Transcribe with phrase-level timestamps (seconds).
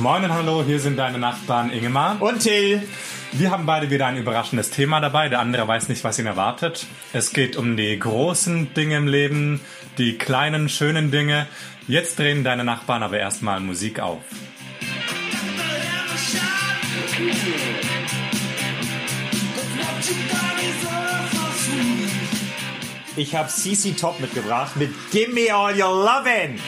[0.00, 2.22] Moin und hallo, hier sind deine Nachbarn Ingemar.
[2.22, 2.82] Und Till.
[3.32, 5.28] Wir haben beide wieder ein überraschendes Thema dabei.
[5.28, 6.86] Der andere weiß nicht, was ihn erwartet.
[7.12, 9.60] Es geht um die großen Dinge im Leben,
[9.98, 11.46] die kleinen, schönen Dinge.
[11.86, 14.22] Jetzt drehen deine Nachbarn aber erstmal Musik auf.
[23.16, 26.58] Ich habe CC Top mitgebracht mit Gimme All Your Lovin'.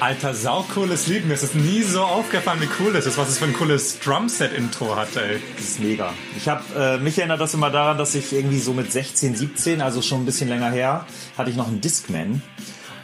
[0.00, 1.26] Alter, saucooles Lied.
[1.26, 3.98] Mir ist es nie so aufgefallen, wie cool das ist, was es für ein cooles
[3.98, 5.40] Drumset-Intro hat, ey.
[5.56, 6.14] Das ist mega.
[6.36, 9.82] Ich habe äh, mich erinnert das immer daran, dass ich irgendwie so mit 16, 17,
[9.82, 11.04] also schon ein bisschen länger her,
[11.36, 12.42] hatte ich noch einen Discman.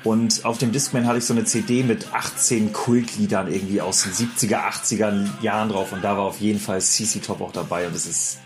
[0.05, 4.13] Und auf dem Discman hatte ich so eine CD mit 18 Kultliedern irgendwie aus den
[4.13, 5.93] 70er, 80er Jahren drauf.
[5.93, 7.89] Und da war auf jeden Fall CC Top auch dabei.
[7.89, 8.39] Und es ist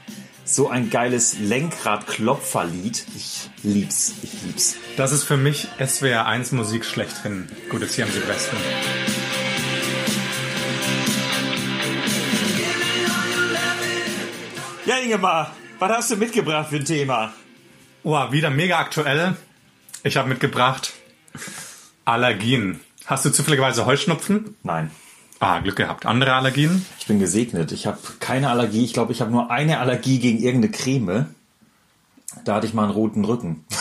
[0.48, 3.04] so ein geiles Lenkrad-Klopferlied.
[3.16, 4.77] Ich lieb's, ich lieb's.
[4.96, 7.48] Das ist für mich SWR 1 Musik schlechthin.
[7.68, 8.56] Gut, jetzt hier am Südwesten.
[14.86, 17.34] Ja, Ingemar, was hast du mitgebracht für ein Thema?
[18.02, 19.36] Oh, wieder mega aktuell.
[20.02, 20.94] Ich habe mitgebracht
[22.06, 22.80] Allergien.
[23.04, 24.56] Hast du zufälligerweise Heuschnupfen?
[24.62, 24.91] Nein.
[25.41, 26.05] Ah, Glück gehabt.
[26.05, 26.84] Andere Allergien?
[26.98, 27.70] Ich bin gesegnet.
[27.72, 28.84] Ich habe keine Allergie.
[28.84, 31.27] Ich glaube, ich habe nur eine Allergie gegen irgendeine Creme.
[32.44, 33.64] Da hatte ich mal einen roten Rücken.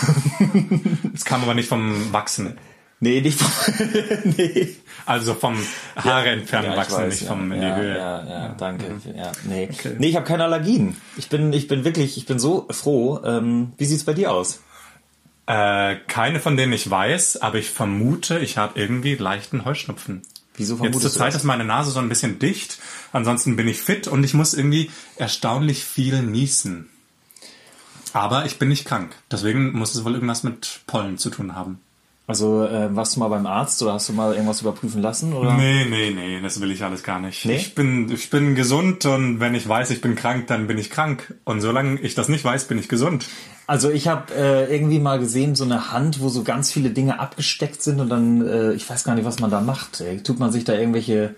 [1.13, 2.59] Das kam aber nicht vom Wachsen.
[2.99, 3.75] Nee, nicht vom,
[4.37, 4.75] nee.
[5.07, 5.57] Also vom
[5.95, 7.27] Haare entfernen Ja, wachsen, weiß, nicht ja.
[7.29, 7.97] vom in ja, die Höhe.
[7.97, 8.85] Ja, ja, danke.
[9.15, 9.69] Ja, nee.
[9.71, 9.95] Okay.
[9.97, 10.95] nee, ich habe keine Allergien.
[11.15, 13.19] Ich bin, ich bin wirklich, ich bin so froh.
[13.25, 14.61] Ähm, wie sieht's bei dir aus?
[15.47, 20.21] Äh, keine von denen ich weiß, aber ich vermute, ich habe irgendwie leichten Heuschnupfen.
[20.57, 22.79] Wieso Jetzt vermutest zur du Zeit ist meine Nase so ein bisschen dicht,
[23.13, 26.89] ansonsten bin ich fit und ich muss irgendwie erstaunlich viel niesen.
[28.11, 31.79] Aber ich bin nicht krank, deswegen muss es wohl irgendwas mit Pollen zu tun haben.
[32.27, 35.31] Also äh, warst du mal beim Arzt oder hast du mal irgendwas überprüfen lassen?
[35.31, 35.53] Oder?
[35.53, 37.45] Nee, nee, nee, das will ich alles gar nicht.
[37.45, 37.55] Nee?
[37.55, 40.89] Ich bin, ich bin gesund und wenn ich weiß, ich bin krank, dann bin ich
[40.89, 41.35] krank.
[41.45, 43.25] Und solange ich das nicht weiß, bin ich gesund.
[43.65, 47.21] Also ich habe äh, irgendwie mal gesehen, so eine Hand, wo so ganz viele Dinge
[47.21, 50.01] abgesteckt sind und dann, äh, ich weiß gar nicht, was man da macht.
[50.01, 50.21] Ey.
[50.21, 51.33] Tut man sich da irgendwelche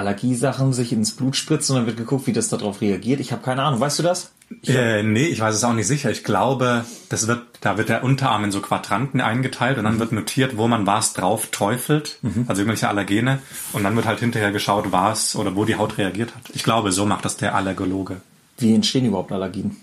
[0.00, 3.20] Allergiesachen sich ins Blut spritzen und dann wird geguckt, wie das darauf reagiert?
[3.20, 3.80] Ich habe keine Ahnung.
[3.80, 4.32] Weißt du das?
[4.66, 6.10] Äh, nee, ich weiß es auch nicht sicher.
[6.10, 10.10] Ich glaube, das wird, da wird der Unterarm in so Quadranten eingeteilt und dann wird
[10.12, 12.18] notiert, wo man was drauf träufelt,
[12.48, 13.38] also irgendwelche Allergene.
[13.72, 16.50] Und dann wird halt hinterher geschaut, was oder wo die Haut reagiert hat.
[16.54, 18.20] Ich glaube, so macht das der Allergologe.
[18.58, 19.76] Wie entstehen überhaupt Allergien?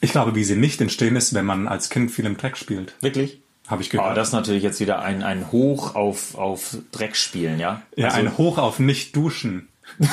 [0.00, 2.94] Ich glaube, wie sie nicht entstehen, ist, wenn man als Kind viel im Dreck spielt.
[3.00, 3.40] Wirklich?
[3.66, 4.18] Habe ich Aber gehört.
[4.18, 7.82] das ist natürlich jetzt wieder ein, ein Hoch auf, auf Dreckspielen, ja?
[7.96, 9.68] ja, also, ein Hoch auf nicht duschen.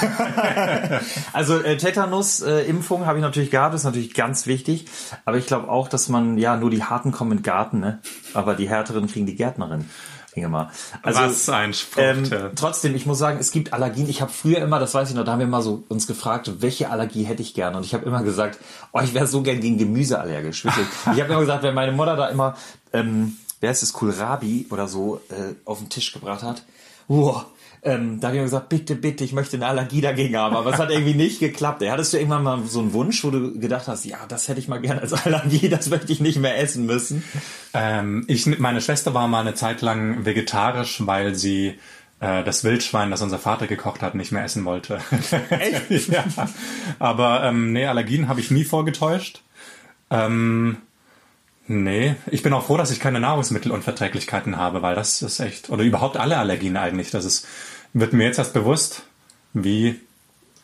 [1.34, 4.86] Also äh, Tetanus-Impfung habe ich natürlich gehabt, ist natürlich ganz wichtig.
[5.26, 8.00] Aber ich glaube auch, dass man, ja, nur die Harten kommen in den Garten, ne?
[8.34, 9.90] Aber die Härteren kriegen die Gärtnerin.
[10.34, 10.72] Ingemar.
[11.02, 12.02] Also, Was ein Spruch.
[12.02, 14.10] ähm, trotzdem, ich muss sagen, es gibt Allergien.
[14.10, 16.62] Ich habe früher immer, das weiß ich noch, da haben wir mal so uns gefragt,
[16.62, 17.78] welche Allergie hätte ich gerne?
[17.78, 18.60] Und ich habe immer gesagt,
[18.94, 20.64] oh, ich wäre so gern gegen Gemüse allergisch.
[20.64, 20.88] Wirklich.
[21.04, 22.56] ich habe immer gesagt, wenn meine Mutter da immer,
[22.94, 26.64] ähm, wer ist es, Kohlrabi oder so, äh, auf den Tisch gebracht hat,
[27.08, 27.46] wow,
[27.84, 30.56] ähm, da habe ich gesagt, bitte, bitte, ich möchte eine Allergie dagegen haben.
[30.56, 31.82] Aber es hat irgendwie nicht geklappt.
[31.82, 34.60] Ey, hattest du irgendwann mal so einen Wunsch, wo du gedacht hast, ja, das hätte
[34.60, 37.24] ich mal gerne als Allergie, das möchte ich nicht mehr essen müssen?
[37.74, 41.80] Ähm, ich, meine Schwester war mal eine Zeit lang vegetarisch, weil sie
[42.20, 45.02] äh, das Wildschwein, das unser Vater gekocht hat, nicht mehr essen wollte.
[45.50, 46.10] Echt?
[46.10, 46.24] ja.
[47.00, 49.42] Aber ähm, nee, Allergien habe ich nie vorgetäuscht.
[50.12, 50.78] Ähm,
[51.72, 55.84] nee, ich bin auch froh, dass ich keine Nahrungsmittelunverträglichkeiten habe, weil das ist echt, oder
[55.84, 57.48] überhaupt alle Allergien eigentlich, das ist,
[57.94, 59.04] wird mir jetzt erst bewusst,
[59.54, 60.00] wie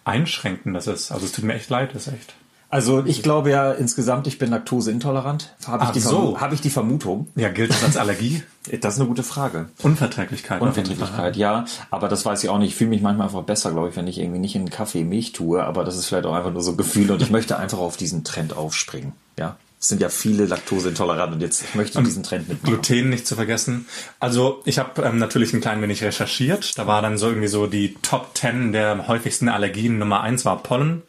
[0.03, 1.12] einschränkend das ist.
[1.12, 2.34] Also es tut mir echt leid, das ist echt.
[2.69, 5.56] Also ich glaube ja insgesamt, ich bin laktoseintolerant.
[5.66, 6.40] Habe ich, Ach die so.
[6.41, 7.29] Habe ich die Vermutung?
[7.35, 8.44] Ja, gilt das als Allergie?
[8.81, 9.69] Das ist eine gute Frage.
[9.81, 10.59] Unverträglichkeit.
[10.59, 11.64] Unverträglichkeit, ja.
[11.90, 12.72] Aber das weiß ich auch nicht.
[12.72, 15.32] Ich fühle mich manchmal einfach besser, glaube ich, wenn ich irgendwie nicht in Kaffee Milch
[15.32, 15.64] tue.
[15.64, 17.09] Aber das ist vielleicht auch einfach nur so ein Gefühl.
[17.09, 19.14] Und ich möchte einfach auf diesen Trend aufspringen.
[19.40, 19.55] Ja.
[19.79, 22.74] Es sind ja viele Laktoseintolerant und jetzt ich möchte diesen Trend mitmachen.
[22.82, 23.85] Gluten nicht zu vergessen.
[24.20, 26.78] Also ich habe ähm, natürlich ein klein wenig recherchiert.
[26.79, 30.00] Da war dann so irgendwie so die Top 10 der häufigsten Allergien.
[30.00, 31.03] Nummer eins war Pollen.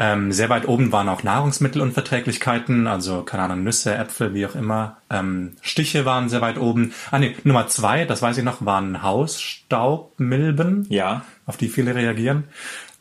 [0.00, 4.98] Ähm, sehr weit oben waren auch Nahrungsmittelunverträglichkeiten, also keine Ahnung, Nüsse, Äpfel, wie auch immer.
[5.10, 6.92] Ähm, Stiche waren sehr weit oben.
[7.10, 11.24] Ah nee, Nummer zwei, das weiß ich noch, waren Hausstaubmilben, Ja.
[11.46, 12.44] auf die viele reagieren.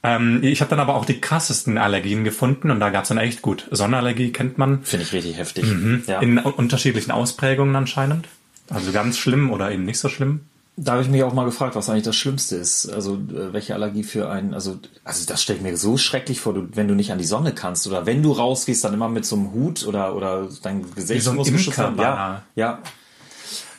[0.07, 3.41] Ähm, ich habe dann aber auch die krassesten Allergien gefunden und da gab's dann echt
[3.41, 3.67] gut.
[3.71, 5.65] Sonnenallergie kennt man Finde ich richtig heftig.
[6.07, 6.19] Ja.
[6.19, 8.27] in unterschiedlichen Ausprägungen anscheinend.
[8.69, 10.41] Also ganz schlimm oder eben nicht so schlimm.
[10.75, 12.89] da habe ich mich auch mal gefragt, was eigentlich das Schlimmste ist.
[12.89, 16.53] Also äh, welche Allergie für einen, also, also das stelle ich mir so schrecklich vor,
[16.53, 19.25] du, wenn du nicht an die Sonne kannst oder wenn du rausgehst, dann immer mit
[19.25, 21.97] so einem Hut oder, oder dein Gesicht so ein muss geschützt werden.
[21.97, 22.79] Ja, ja.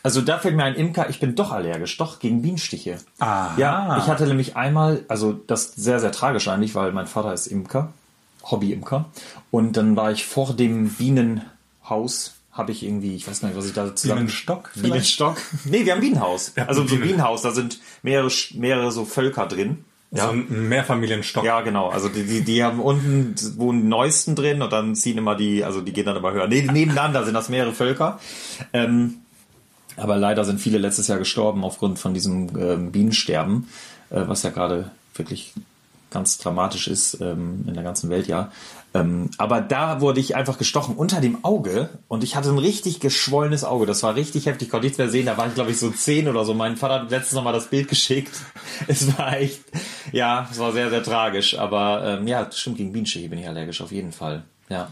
[0.02, 2.98] Also da fällt mir ein Imker, ich bin doch allergisch, doch gegen Bienenstiche.
[3.18, 3.54] Aha.
[3.58, 7.32] Ja, ich hatte nämlich einmal, also das ist sehr, sehr tragisch eigentlich, weil mein Vater
[7.32, 7.92] ist Imker,
[8.44, 9.06] Hobby-Imker.
[9.50, 13.72] Und dann war ich vor dem Bienenhaus, habe ich irgendwie, ich weiß nicht, was ich
[13.72, 14.20] da zusammen...
[14.20, 14.92] Bienenstock vielleicht?
[14.92, 15.36] Bienenstock?
[15.64, 16.52] Nee, wir haben Bienenhaus.
[16.56, 17.02] Ja, also so ein Bienen.
[17.02, 19.84] Bienenhaus, da sind mehrere, mehrere so Völker drin.
[20.10, 21.44] So ein Mehrfamilienstock.
[21.44, 21.90] Ja, genau.
[21.90, 25.64] Also die, die, die haben unten wohnen die neuesten drin und dann ziehen immer die,
[25.64, 26.48] also die gehen dann immer höher.
[26.48, 28.18] Nee, nebeneinander sind das mehrere Völker.
[28.72, 29.16] Ähm,
[29.98, 33.68] aber leider sind viele letztes Jahr gestorben aufgrund von diesem ähm, Bienensterben,
[34.10, 35.52] äh, was ja gerade wirklich
[36.10, 38.50] ganz dramatisch ist ähm, in der ganzen Welt, ja.
[38.94, 43.00] Ähm, aber da wurde ich einfach gestochen unter dem Auge und ich hatte ein richtig
[43.00, 43.84] geschwollenes Auge.
[43.84, 45.26] Das war richtig heftig, konnte nichts mehr sehen.
[45.26, 46.54] Da war ich, glaube ich, so zehn oder so.
[46.54, 48.32] Mein Vater hat letztens noch mal das Bild geschickt.
[48.86, 49.60] Es war echt,
[50.12, 51.58] ja, es war sehr, sehr tragisch.
[51.58, 54.44] Aber ähm, ja, stimmt, gegen Bienenstiche bin ich allergisch, auf jeden Fall.
[54.68, 54.88] Ja.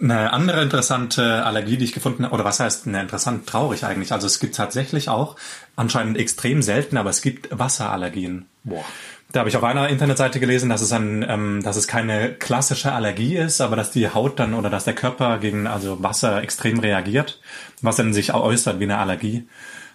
[0.00, 4.12] Eine andere interessante Allergie, die ich gefunden habe, oder was heißt eine interessant traurig eigentlich?
[4.12, 5.36] Also es gibt tatsächlich auch
[5.76, 8.46] anscheinend extrem selten, aber es gibt Wasserallergien.
[8.64, 8.84] Boah.
[9.30, 12.92] Da habe ich auf einer Internetseite gelesen, dass es ein, ähm, dass es keine klassische
[12.92, 16.78] Allergie ist, aber dass die Haut dann oder dass der Körper gegen also Wasser extrem
[16.78, 17.40] reagiert,
[17.82, 19.48] was dann sich äußert wie eine Allergie.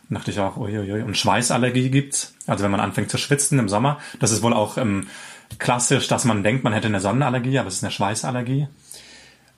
[0.09, 1.03] Da dachte ich auch, uiuiui.
[1.03, 2.33] Und Schweißallergie gibt's.
[2.47, 5.07] Also wenn man anfängt zu schwitzen im Sommer, das ist wohl auch ähm,
[5.57, 8.67] klassisch, dass man denkt, man hätte eine Sonnenallergie, aber es ist eine Schweißallergie.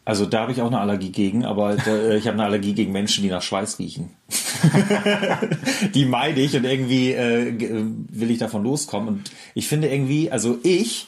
[0.03, 2.91] Also da habe ich auch eine Allergie gegen, aber äh, ich habe eine Allergie gegen
[2.91, 4.15] Menschen, die nach Schweiß riechen.
[5.93, 9.07] die meide ich und irgendwie äh, äh, will ich davon loskommen.
[9.09, 11.07] Und ich finde irgendwie, also ich.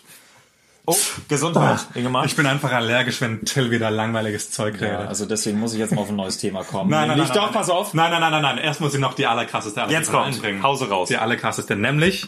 [0.85, 0.95] Oh,
[1.29, 2.25] Gesundheit, Ingemar.
[2.25, 4.99] Ich bin einfach allergisch, wenn Till wieder langweiliges Zeug redet.
[4.99, 6.89] ja, also deswegen muss ich jetzt mal auf ein neues Thema kommen.
[6.89, 7.93] Nein, nein, Nämlich- nein, doch, nein, pass auf.
[7.93, 8.57] Nein, nein, nein, nein, nein.
[8.57, 10.61] Erst muss ich noch die allerkrasseste Allergie Jetzt kommt.
[10.61, 11.07] Hause raus.
[11.07, 12.27] Die allerkrasseste, nämlich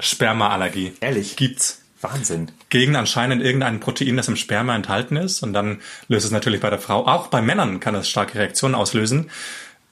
[0.00, 0.94] Spermaallergie.
[1.00, 1.36] Ehrlich?
[1.36, 1.82] Gibt's.
[2.00, 2.50] Wahnsinn.
[2.68, 5.42] Gegen anscheinend irgendein Protein, das im Sperma enthalten ist.
[5.42, 8.74] Und dann löst es natürlich bei der Frau, auch bei Männern kann es starke Reaktionen
[8.74, 9.30] auslösen.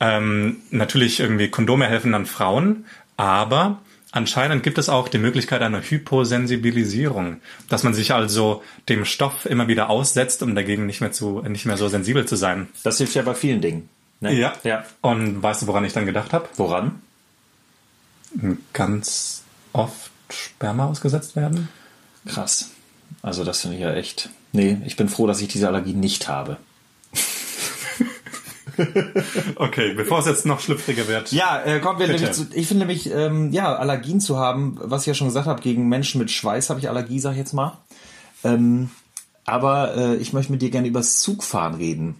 [0.00, 2.84] Ähm, natürlich irgendwie Kondome helfen dann Frauen,
[3.16, 3.78] aber
[4.10, 9.68] anscheinend gibt es auch die Möglichkeit einer Hyposensibilisierung, dass man sich also dem Stoff immer
[9.68, 12.68] wieder aussetzt, um dagegen nicht mehr zu, nicht mehr so sensibel zu sein.
[12.82, 13.88] Das hilft ja bei vielen Dingen.
[14.20, 14.34] Ne?
[14.34, 14.52] Ja.
[14.64, 14.84] ja.
[15.00, 16.48] Und weißt du, woran ich dann gedacht habe?
[16.56, 17.00] Woran?
[18.72, 19.42] Ganz
[19.72, 21.68] oft Sperma ausgesetzt werden.
[22.26, 22.70] Krass.
[23.22, 24.30] Also das finde ich ja echt.
[24.52, 26.56] Nee, ich bin froh, dass ich diese Allergie nicht habe.
[29.54, 31.30] Okay, bevor es jetzt noch schlüpfriger wird.
[31.30, 35.02] Ja, äh, kommen wir nämlich zu, ich finde nämlich, ähm, ja, Allergien zu haben, was
[35.02, 37.52] ich ja schon gesagt habe, gegen Menschen mit Schweiß habe ich Allergie, sag ich jetzt
[37.52, 37.78] mal.
[38.42, 38.90] Ähm,
[39.44, 42.16] aber äh, ich möchte mit dir gerne über das Zugfahren reden.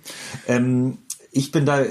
[0.47, 0.99] Ähm,
[1.33, 1.85] ich bin da,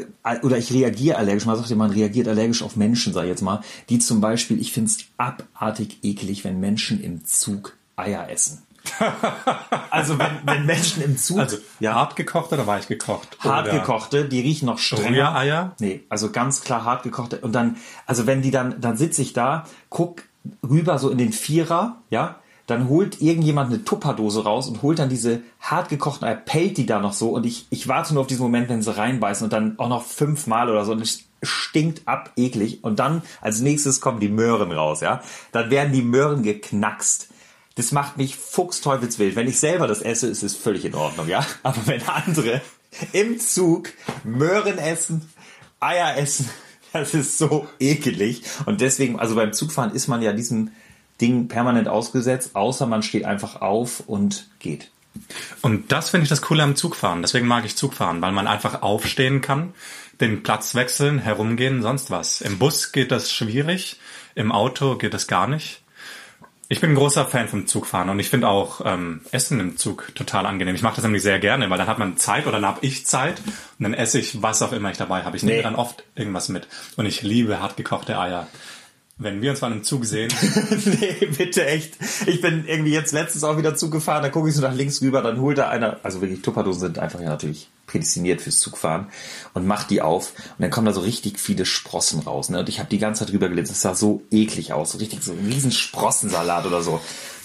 [0.43, 3.41] oder ich reagiere allergisch, man sagt ja, man reagiert allergisch auf Menschen, sag ich jetzt
[3.41, 8.63] mal, die zum Beispiel, ich finde es abartig eklig, wenn Menschen im Zug Eier essen.
[9.89, 13.37] also wenn, wenn Menschen im Zug Also, ja, hart gekocht oder weich gekocht?
[13.39, 15.29] hart Oder gekochte, die riechen noch strenger.
[15.29, 15.75] Rühreier?
[15.79, 17.39] Nee, also ganz klar hart gekochte.
[17.39, 20.23] Und dann, also wenn die dann, dann sitze ich da, guck
[20.67, 22.35] rüber so in den Vierer, ja,
[22.67, 26.85] dann holt irgendjemand eine Tupperdose raus und holt dann diese hart gekochten Eier, pellt die
[26.85, 29.53] da noch so und ich, ich warte nur auf diesen Moment, wenn sie reinbeißen und
[29.53, 32.83] dann auch noch fünfmal oder so und es stinkt ab, eklig.
[32.83, 35.21] Und dann als nächstes kommen die Möhren raus, ja.
[35.51, 37.29] Dann werden die Möhren geknackst.
[37.75, 39.35] Das macht mich fuchsteufelswild.
[39.35, 41.45] Wenn ich selber das esse, ist es völlig in Ordnung, ja.
[41.63, 42.61] Aber wenn andere
[43.11, 43.89] im Zug
[44.23, 45.29] Möhren essen,
[45.79, 46.49] Eier essen,
[46.93, 48.43] das ist so ekelig.
[48.65, 50.71] Und deswegen, also beim Zugfahren ist man ja diesem
[51.21, 54.89] Ding permanent ausgesetzt, außer man steht einfach auf und geht.
[55.61, 57.21] Und das finde ich das Coole am Zugfahren.
[57.21, 59.73] Deswegen mag ich Zugfahren, weil man einfach aufstehen kann,
[60.19, 62.41] den Platz wechseln, herumgehen, sonst was.
[62.41, 63.99] Im Bus geht das schwierig,
[64.35, 65.82] im Auto geht das gar nicht.
[66.73, 70.11] Ich bin ein großer Fan vom Zugfahren und ich finde auch ähm, Essen im Zug
[70.15, 70.73] total angenehm.
[70.73, 73.05] Ich mache das nämlich sehr gerne, weil dann hat man Zeit oder dann habe ich
[73.05, 73.39] Zeit
[73.77, 75.37] und dann esse ich was auch immer ich dabei habe.
[75.37, 75.61] Ich nehme Nee.
[75.63, 78.47] dann oft irgendwas mit und ich liebe hart gekochte Eier.
[79.17, 80.33] Wenn wir uns mal im Zug sehen,
[80.85, 81.97] nee, bitte echt.
[82.25, 85.01] Ich bin irgendwie jetzt letztens auch wieder Zug gefahren, da gucke ich so nach links
[85.01, 89.07] rüber, dann holt da einer, also wirklich Tupperdosen sind einfach ja natürlich prädestiniert fürs Zugfahren
[89.53, 92.49] und macht die auf und dann kommen da so richtig viele Sprossen raus.
[92.49, 92.59] Ne?
[92.59, 95.23] Und ich habe die ganze Zeit drüber gelesen, das sah so eklig aus, so richtig
[95.23, 96.99] so ein riesen Sprossensalat oder so.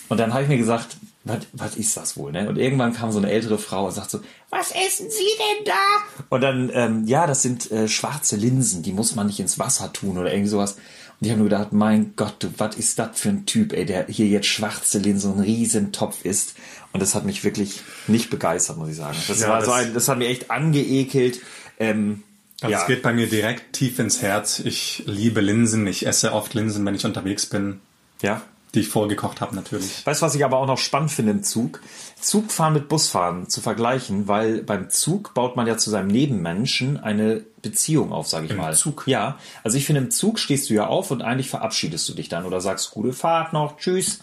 [0.08, 2.32] Und dann habe ich mir gesagt, was, was ist das wohl?
[2.32, 2.48] Ne?
[2.48, 6.24] Und irgendwann kam so eine ältere Frau und sagt so, was essen Sie denn da?
[6.30, 9.92] Und dann, ähm, ja, das sind äh, schwarze Linsen, die muss man nicht ins Wasser
[9.92, 10.76] tun oder irgendwie sowas.
[11.20, 13.84] Und ich habe nur gedacht, mein Gott, du, was ist das für ein Typ, ey,
[13.84, 16.54] der hier jetzt schwarze Linsen, einen riesen Topf isst.
[16.92, 19.16] Und das hat mich wirklich nicht begeistert, muss ich sagen.
[19.26, 21.40] Das Ja, war so das- ein, das hat mich echt angeekelt.
[21.80, 22.22] Ähm,
[22.60, 22.80] Also Ja.
[22.80, 24.58] es geht bei mir direkt tief ins Herz.
[24.58, 25.86] Ich liebe Linsen.
[25.86, 27.78] Ich esse oft Linsen, wenn ich unterwegs bin.
[28.20, 28.42] Ja.
[28.74, 30.06] Die ich vorgekocht habe natürlich.
[30.06, 31.80] Weißt du, was ich aber auch noch spannend finde im Zug?
[32.20, 37.44] Zugfahren mit Busfahren zu vergleichen, weil beim Zug baut man ja zu seinem Nebenmenschen eine
[37.62, 38.74] Beziehung auf, sage ich mal.
[38.74, 39.04] Zug?
[39.06, 39.38] Ja.
[39.64, 42.44] Also ich finde, im Zug stehst du ja auf und eigentlich verabschiedest du dich dann
[42.44, 44.20] oder sagst gute Fahrt noch, tschüss.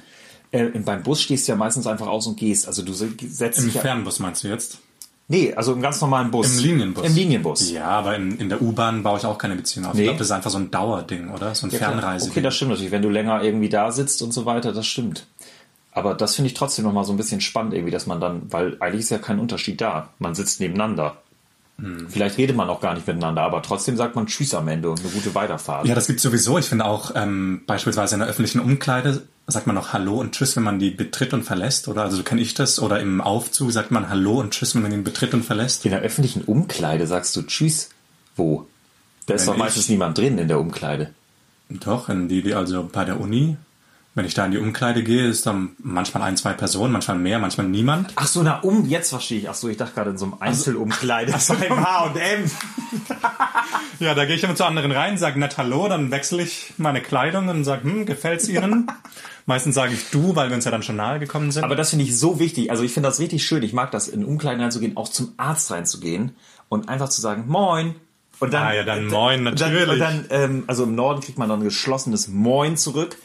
[0.51, 2.67] Äh, beim Bus stehst du ja meistens einfach aus und gehst.
[2.67, 4.77] Also du se- setzt Im dich ja, Fernbus meinst du jetzt?
[5.27, 6.57] Nee, also im ganz normalen Bus.
[6.59, 7.05] Im Linienbus.
[7.05, 7.71] Im Linienbus.
[7.71, 9.93] Ja, aber in, in der U-Bahn baue ich auch keine Beziehung auf.
[9.95, 10.01] Nee.
[10.01, 11.55] Ich glaube, das ist einfach so ein Dauerding, oder?
[11.55, 11.79] So ein Ja.
[11.79, 12.29] Fernreise.
[12.29, 12.91] Okay, das stimmt natürlich.
[12.91, 15.25] Wenn du länger irgendwie da sitzt und so weiter, das stimmt.
[15.91, 18.77] Aber das finde ich trotzdem nochmal so ein bisschen spannend irgendwie, dass man dann, weil
[18.79, 20.09] eigentlich ist ja kein Unterschied da.
[20.19, 21.17] Man sitzt nebeneinander.
[21.79, 22.07] Hm.
[22.09, 24.99] Vielleicht redet man auch gar nicht miteinander, aber trotzdem sagt man Tschüss am Ende und
[24.99, 25.87] eine gute Weiterfahrt.
[25.87, 26.57] Ja, das gibt sowieso.
[26.57, 30.55] Ich finde auch ähm, beispielsweise in der öffentlichen Umkleide sagt man noch Hallo und Tschüss,
[30.55, 32.03] wenn man die betritt und verlässt, oder?
[32.03, 32.79] Also so kenne ich das.
[32.79, 35.85] Oder im Aufzug sagt man Hallo und Tschüss, wenn man ihn betritt und verlässt.
[35.85, 37.89] In der öffentlichen Umkleide sagst du Tschüss.
[38.35, 38.67] Wo?
[39.27, 41.13] Da ist Wenn doch meistens niemand drin in der Umkleide.
[41.69, 43.57] Doch, in die, die also bei der Uni.
[44.15, 47.37] Wenn ich da in die Umkleide gehe, ist dann manchmal ein, zwei Personen, manchmal mehr,
[47.37, 48.13] manchmal niemand.
[48.15, 49.49] Ach so, na um, jetzt verstehe ich.
[49.49, 52.51] Ach so, ich dachte gerade in so einem Einzelumkleide beim H&M.
[53.99, 57.01] Ja, da gehe ich immer zu anderen rein, sage nett Hallo, dann wechsle ich meine
[57.01, 58.87] Kleidung und sage, hm, gefällt's Ihnen?
[59.45, 61.63] Meistens sage ich du, weil wir uns ja dann schon nahe gekommen sind.
[61.63, 62.71] Aber das finde ich so wichtig.
[62.71, 63.63] Also ich finde das richtig schön.
[63.63, 66.35] Ich mag das, in Umkleiden reinzugehen, auch zum Arzt reinzugehen
[66.67, 67.95] und einfach zu sagen, moin.
[68.39, 69.93] Und dann, Ah ja, dann Moin, und dann, natürlich.
[69.93, 73.17] und dann ähm, also im Norden kriegt man dann ein geschlossenes Moin zurück.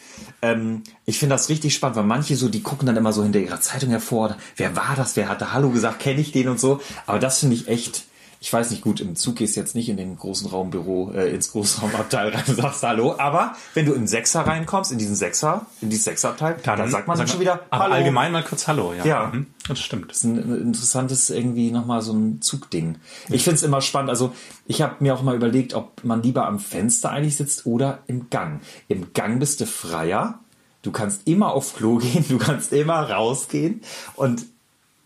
[0.43, 3.41] Ähm, ich finde das richtig spannend, weil manche so, die gucken dann immer so hinter
[3.41, 4.37] ihrer Zeitung hervor.
[4.57, 5.17] Wer war das?
[5.17, 6.01] Wer hatte Hallo gesagt?
[6.01, 6.81] Kenne ich den und so?
[7.07, 8.05] Aber das finde ich echt.
[8.43, 11.29] Ich weiß nicht, gut, im Zug gehst du jetzt nicht in den großen Raumbüro, äh,
[11.29, 15.67] ins Großraumabteil rein und sagst Hallo, aber wenn du in Sechser reinkommst, in diesen Sechser,
[15.83, 17.95] in dieses Sechserabteil, dann, sagt man dann schon wieder aber Hallo.
[17.97, 19.05] allgemein mal kurz Hallo, ja.
[19.05, 19.27] Ja.
[19.27, 20.11] Mhm, das stimmt.
[20.11, 22.97] Das ist ein ein interessantes irgendwie nochmal so ein Zugding.
[23.29, 24.09] Ich finde es immer spannend.
[24.09, 24.33] Also
[24.67, 28.31] ich habe mir auch mal überlegt, ob man lieber am Fenster eigentlich sitzt oder im
[28.31, 28.63] Gang.
[28.89, 30.39] Im Gang bist du freier.
[30.81, 33.83] Du kannst immer auf Klo gehen, du kannst immer rausgehen
[34.17, 34.47] und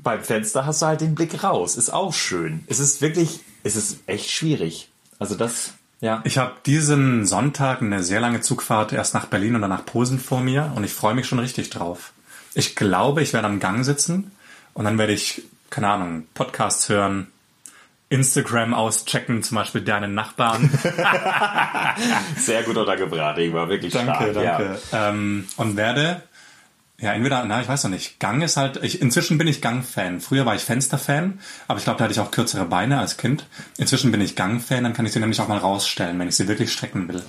[0.05, 1.77] beim Fenster hast du halt den Blick raus.
[1.77, 2.63] Ist auch schön.
[2.69, 4.91] Es ist wirklich, es ist echt schwierig.
[5.19, 6.21] Also das, ja.
[6.25, 10.19] Ich habe diesen Sonntag eine sehr lange Zugfahrt erst nach Berlin und dann nach Posen
[10.19, 12.13] vor mir und ich freue mich schon richtig drauf.
[12.55, 14.31] Ich glaube, ich werde am Gang sitzen
[14.75, 17.29] und dann werde ich, keine Ahnung, Podcasts hören,
[18.11, 20.71] Instagram auschecken, zum Beispiel deinen Nachbarn.
[22.37, 23.69] Sehr gut untergebracht, Ingmar.
[23.69, 24.37] Wirklich danke, stark.
[24.37, 24.59] Ja.
[24.59, 24.79] danke.
[24.93, 26.23] Ähm, und werde,
[27.01, 28.21] ja, entweder, na, ich weiß noch nicht.
[28.21, 30.21] Gang ist halt, ich, inzwischen bin ich Gang-Fan.
[30.21, 33.47] Früher war ich Fenster-Fan, aber ich glaube, da hatte ich auch kürzere Beine als Kind.
[33.79, 36.47] Inzwischen bin ich Gang-Fan, dann kann ich sie nämlich auch mal rausstellen, wenn ich sie
[36.47, 37.23] wirklich strecken will.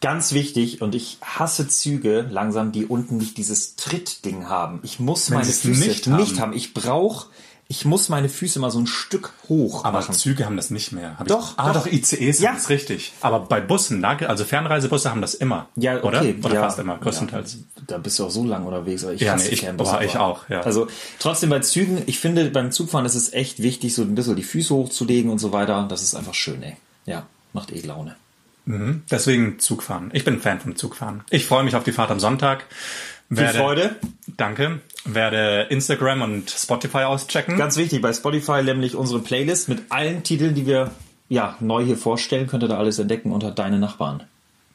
[0.00, 4.80] Ganz wichtig, und ich hasse Züge langsam, die unten nicht dieses Trittding haben.
[4.82, 6.40] Ich muss meine sie es Füße nicht nicht, haben.
[6.40, 6.52] haben.
[6.54, 7.28] Ich brauche,
[7.72, 10.14] ich muss meine Füße mal so ein Stück hoch Aber machen.
[10.14, 11.18] Züge haben das nicht mehr.
[11.18, 11.86] Hab Doch, ich, ah, doch.
[11.86, 12.50] ICEs Ja.
[12.50, 13.14] haben das richtig.
[13.22, 15.68] Aber bei Bussen, also Fernreisebusse haben das immer.
[15.76, 16.06] Ja, okay.
[16.06, 16.20] Oder?
[16.44, 17.54] Oder ja, fast immer, größtenteils.
[17.54, 19.04] Ja, da bist du auch so lang unterwegs.
[19.04, 20.60] Aber ich Ja, nee, ich- boah, aber- ich auch, ja.
[20.60, 20.86] Also
[21.18, 24.42] trotzdem bei Zügen, ich finde beim Zugfahren ist es echt wichtig, so ein bisschen die
[24.42, 25.86] Füße hochzulegen und so weiter.
[25.88, 26.76] Das ist einfach schön, ey.
[27.06, 28.16] Ja, macht eh Laune.
[28.66, 30.10] Deswegen Zugfahren.
[30.12, 31.24] Ich bin Fan vom Zugfahren.
[31.30, 32.66] Ich freue mich auf die Fahrt am Sonntag.
[33.34, 33.96] Viel Freude.
[34.36, 34.80] Danke.
[35.04, 37.56] Werde Instagram und Spotify auschecken.
[37.56, 40.90] Ganz wichtig, bei Spotify nämlich unsere Playlist mit allen Titeln, die wir
[41.28, 44.24] ja neu hier vorstellen, könnt ihr da alles entdecken unter Deine Nachbarn.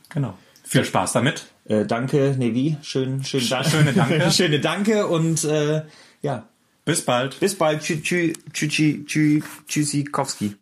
[0.09, 0.33] genau.
[0.63, 1.45] Viel Spaß damit.
[1.63, 2.75] Äh, danke, Nevi.
[2.81, 3.65] Schön, schön, Dank.
[3.67, 4.31] schöne Danke.
[4.31, 5.83] Schöne Danke und äh,
[6.21, 6.43] ja,
[6.83, 7.39] Bis bald.
[7.39, 7.81] bis bald.
[7.83, 10.55] Tschü, tschü, tschü, tschü, tschü, tschüssikowski.